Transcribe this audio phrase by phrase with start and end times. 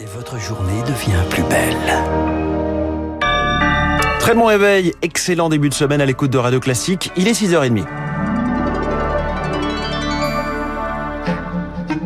[0.00, 1.76] Et votre journée devient plus belle.
[4.18, 7.12] Très bon réveil, excellent début de semaine à l'écoute de Radio Classique.
[7.16, 7.84] Il est 6h30.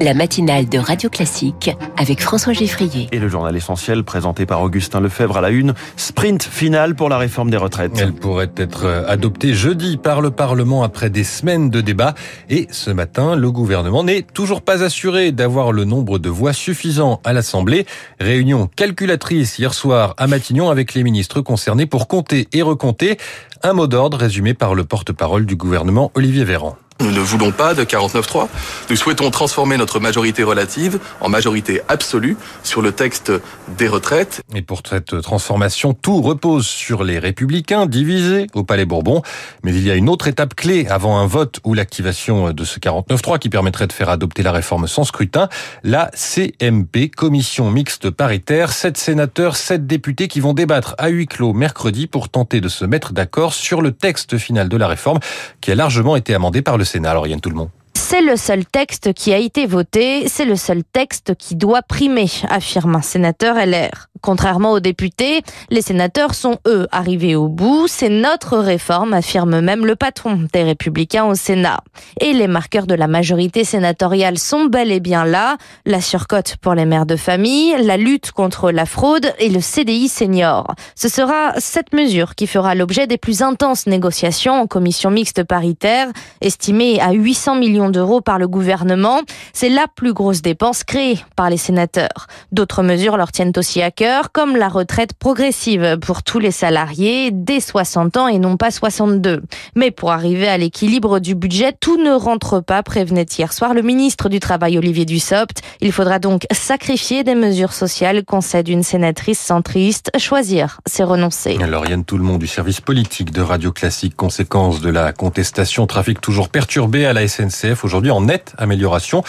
[0.00, 3.08] La matinale de Radio Classique avec François Geffrier.
[3.12, 7.16] Et le journal essentiel présenté par Augustin Lefebvre à la une, sprint final pour la
[7.18, 7.92] réforme des retraites.
[7.98, 12.14] Elle pourrait être adoptée jeudi par le Parlement après des semaines de débats.
[12.50, 17.20] Et ce matin, le gouvernement n'est toujours pas assuré d'avoir le nombre de voix suffisant
[17.24, 17.86] à l'Assemblée.
[18.20, 23.16] Réunion calculatrice hier soir à Matignon avec les ministres concernés pour compter et recompter.
[23.62, 26.76] Un mot d'ordre résumé par le porte-parole du gouvernement Olivier Véran.
[27.00, 28.48] Nous ne voulons pas de 49-3.
[28.88, 33.32] Nous souhaitons transformer notre majorité relative en majorité absolue sur le texte
[33.76, 34.42] des retraites.
[34.54, 39.20] Et pour cette transformation, tout repose sur les républicains divisés au Palais Bourbon.
[39.62, 42.78] Mais il y a une autre étape clé avant un vote ou l'activation de ce
[42.78, 45.50] 49-3 qui permettrait de faire adopter la réforme sans scrutin.
[45.84, 48.72] La CMP, Commission mixte paritaire.
[48.72, 52.86] Sept sénateurs, sept députés qui vont débattre à huis clos mercredi pour tenter de se
[52.86, 55.18] mettre d'accord sur le texte final de la réforme
[55.60, 57.10] qui a largement été amendé par le Sénat.
[57.10, 57.70] Alors Yann tout le monde.
[58.08, 62.28] C'est le seul texte qui a été voté, c'est le seul texte qui doit primer,
[62.48, 64.06] affirme un sénateur LR.
[64.22, 67.86] Contrairement aux députés, les sénateurs sont eux arrivés au bout.
[67.88, 71.80] C'est notre réforme, affirme même le patron des Républicains au Sénat.
[72.20, 75.56] Et les marqueurs de la majorité sénatoriale sont bel et bien là.
[75.84, 80.08] La surcote pour les mères de famille, la lutte contre la fraude et le CDI
[80.08, 80.74] senior.
[80.94, 86.08] Ce sera cette mesure qui fera l'objet des plus intenses négociations en commission mixte paritaire,
[86.40, 89.22] estimée à 800 millions d'euros par le gouvernement.
[89.54, 92.26] C'est la plus grosse dépense créée par les sénateurs.
[92.52, 97.30] D'autres mesures leur tiennent aussi à cœur comme la retraite progressive pour tous les salariés
[97.32, 99.42] dès 60 ans et non pas 62.
[99.74, 103.80] Mais pour arriver à l'équilibre du budget, tout ne rentre pas, prévenait hier soir le
[103.80, 105.62] ministre du Travail Olivier Dussopt.
[105.80, 110.10] Il faudra donc sacrifier des mesures sociales, concède une sénatrice centriste.
[110.18, 111.56] Choisir, c'est renoncer.
[111.88, 116.20] Yann tout le monde du service politique de Radio Classique, conséquence de la contestation, trafic
[116.20, 119.22] toujours perturbé à la SNCF, aujourd'hui en nette amélioration.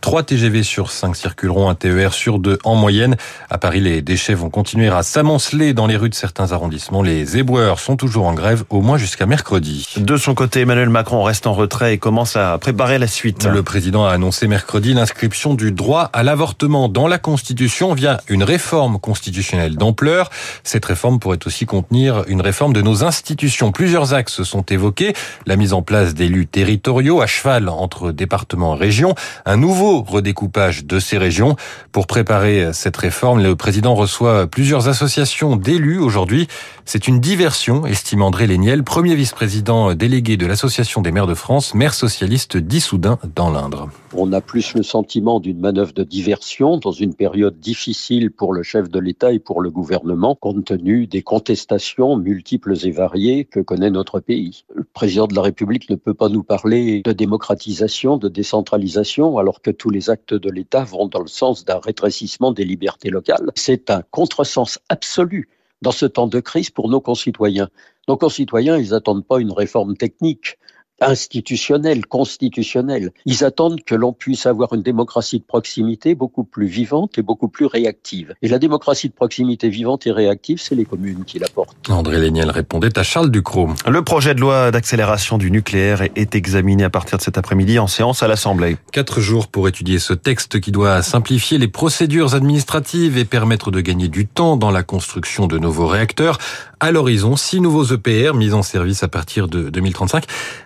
[0.00, 3.16] 3 TGV sur 5 circuleront, un TER sur 2 en moyenne.
[3.50, 7.02] À Paris, les déchets vont continuer à s'amonceler dans les rues de certains arrondissements.
[7.02, 9.88] Les éboueurs sont toujours en grève, au moins jusqu'à mercredi.
[9.96, 13.46] De son côté, Emmanuel Macron reste en retrait et commence à préparer la suite.
[13.46, 18.44] Le président a annoncé mercredi l'inscription du droit à l'avortement dans la Constitution via une
[18.44, 20.30] réforme constitutionnelle d'ampleur.
[20.64, 23.72] Cette réforme pourrait aussi contenir une réforme de nos institutions.
[23.72, 25.14] Plusieurs axes sont évoqués.
[25.46, 29.14] La mise en place d'élus territoriaux à cheval entre départements et régions.
[29.44, 31.56] Un nouveau redécoupage de ces régions.
[31.92, 36.48] Pour préparer cette réforme, le président reçoit plusieurs associations d'élus aujourd'hui.
[36.84, 41.74] C'est une diversion, estime André Léniel, premier vice-président délégué de l'Association des maires de France,
[41.74, 43.88] maire socialiste d'Issoudun dans l'Indre.
[44.14, 48.64] On a plus le sentiment d'une manœuvre de diversion dans une période difficile pour le
[48.64, 53.60] chef de l'État et pour le gouvernement, compte tenu des contestations multiples et variées que
[53.60, 54.64] connaît notre pays.
[54.74, 59.62] Le président de la République ne peut pas nous parler de démocratisation, de décentralisation, alors
[59.62, 63.52] que tous les actes de l'État vont dans le sens d'un rétrécissement des libertés locales.
[63.54, 65.48] C'est un contresens absolu
[65.82, 67.68] dans ce temps de crise pour nos concitoyens.
[68.08, 70.58] Nos concitoyens, ils n'attendent pas une réforme technique
[71.02, 73.10] institutionnelle, constitutionnelle.
[73.26, 77.48] Ils attendent que l'on puisse avoir une démocratie de proximité beaucoup plus vivante et beaucoup
[77.48, 78.34] plus réactive.
[78.42, 81.76] Et la démocratie de proximité vivante et réactive, c'est les communes qui l'apportent.
[81.88, 83.70] André Léniel répondait à Charles Ducrot.
[83.88, 87.86] Le projet de loi d'accélération du nucléaire est examiné à partir de cet après-midi en
[87.86, 88.76] séance à l'Assemblée.
[88.92, 93.80] Quatre jours pour étudier ce texte qui doit simplifier les procédures administratives et permettre de
[93.80, 96.38] gagner du temps dans la construction de nouveaux réacteurs.
[96.84, 100.24] À l'horizon, six nouveaux EPR mis en service à partir de 2035.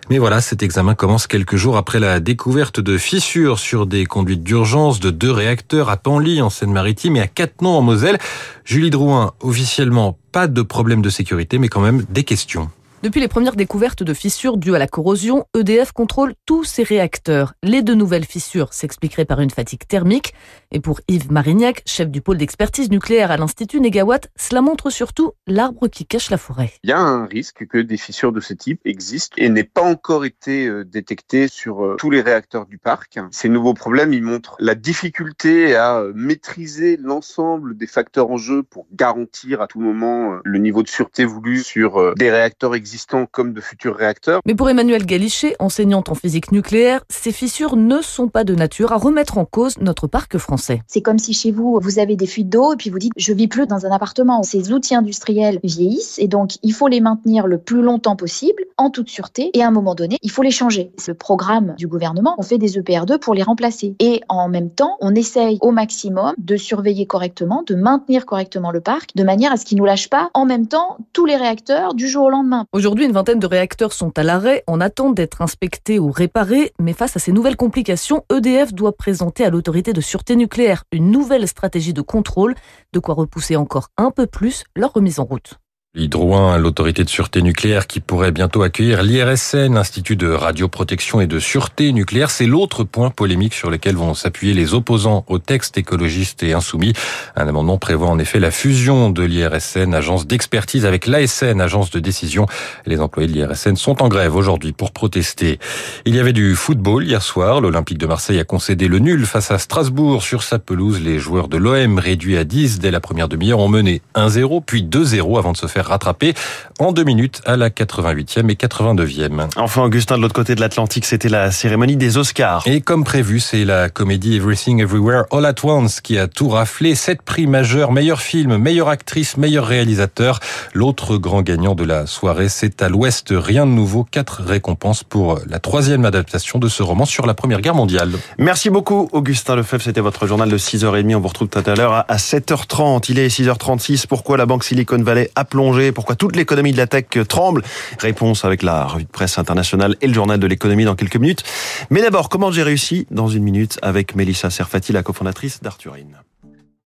[0.09, 4.41] Mais voilà, cet examen commence quelques jours après la découverte de fissures sur des conduites
[4.41, 8.17] d'urgence de deux réacteurs à Panly en Seine-Maritime et à Cattenom en Moselle.
[8.65, 12.71] Julie Drouin, officiellement pas de problème de sécurité, mais quand même des questions.
[13.03, 17.53] Depuis les premières découvertes de fissures dues à la corrosion, EDF contrôle tous ses réacteurs.
[17.61, 20.33] Les deux nouvelles fissures s'expliqueraient par une fatigue thermique.
[20.71, 25.33] Et pour Yves Marignac, chef du pôle d'expertise nucléaire à l'Institut Négawatt, cela montre surtout
[25.45, 26.71] l'arbre qui cache la forêt.
[26.83, 29.83] Il y a un risque que des fissures de ce type existent et n'aient pas
[29.83, 33.19] encore été euh, détectées sur euh, tous les réacteurs du parc.
[33.29, 38.63] Ces nouveaux problèmes, ils montrent la difficulté à euh, maîtriser l'ensemble des facteurs en jeu
[38.63, 43.25] pour garantir à tout moment le niveau de sûreté voulu sur des réacteurs existants existants
[43.29, 44.39] comme de futurs réacteurs.
[44.45, 48.93] Mais pour Emmanuel Galichet, enseignante en physique nucléaire, ces fissures ne sont pas de nature
[48.93, 50.81] à remettre en cause notre parc français.
[50.87, 53.33] C'est comme si chez vous, vous avez des fuites d'eau et puis vous dites je
[53.33, 54.41] vis plus dans un appartement.
[54.43, 58.89] Ces outils industriels vieillissent et donc il faut les maintenir le plus longtemps possible en
[58.89, 60.91] toute sûreté et à un moment donné, il faut les changer.
[60.97, 64.95] Ce programme du gouvernement, on fait des EPR2 pour les remplacer et en même temps,
[65.01, 69.57] on essaye au maximum de surveiller correctement, de maintenir correctement le parc de manière à
[69.57, 72.65] ce qu'il nous lâche pas en même temps tous les réacteurs du jour au lendemain.
[72.77, 76.93] Aujourd'hui, une vingtaine de réacteurs sont à l'arrêt en attente d'être inspectés ou réparés, mais
[76.93, 81.47] face à ces nouvelles complications, EDF doit présenter à l'autorité de sûreté nucléaire une nouvelle
[81.47, 82.53] stratégie de contrôle,
[82.93, 85.55] de quoi repousser encore un peu plus leur remise en route.
[85.95, 91.39] Hydro l'autorité de sûreté nucléaire qui pourrait bientôt accueillir l'IRSN, l'Institut de radioprotection et de
[91.39, 96.43] sûreté nucléaire, c'est l'autre point polémique sur lequel vont s'appuyer les opposants au texte écologiste
[96.43, 96.93] et insoumis.
[97.35, 101.99] Un amendement prévoit en effet la fusion de l'IRSN, agence d'expertise, avec l'ASN, agence de
[101.99, 102.45] décision.
[102.85, 105.57] Les employés de l'IRSN sont en grève aujourd'hui pour protester.
[106.05, 107.59] Il y avait du football hier soir.
[107.59, 111.01] L'Olympique de Marseille a concédé le nul face à Strasbourg sur sa pelouse.
[111.01, 114.83] Les joueurs de l'OM, réduits à 10 dès la première demi-heure, ont mené 1-0 puis
[114.83, 116.33] 2-0 avant de se faire rattrapé
[116.79, 119.47] en deux minutes à la 88e et 89e.
[119.55, 122.63] Enfin, Augustin, de l'autre côté de l'Atlantique, c'était la cérémonie des Oscars.
[122.65, 126.95] Et comme prévu, c'est la comédie Everything Everywhere All at Once qui a tout raflé.
[126.95, 130.39] Sept prix majeurs, meilleur film, meilleure actrice, meilleur réalisateur.
[130.73, 134.05] L'autre grand gagnant de la soirée, c'est à l'Ouest, rien de nouveau.
[134.09, 138.11] Quatre récompenses pour la troisième adaptation de ce roman sur la Première Guerre mondiale.
[138.37, 139.83] Merci beaucoup, Augustin Lefebvre.
[139.83, 141.15] C'était votre journal de 6h30.
[141.15, 143.05] On vous retrouve tout à l'heure à 7h30.
[143.09, 144.07] Il est 6h36.
[144.07, 147.63] Pourquoi la banque Silicon Valley a plongé pourquoi toute l'économie de la tech tremble?
[147.99, 151.43] Réponse avec la revue de presse internationale et le journal de l'économie dans quelques minutes.
[151.89, 156.17] Mais d'abord, comment j'ai réussi Dans une minute avec Mélissa Serfati, la cofondatrice d'Arthurine?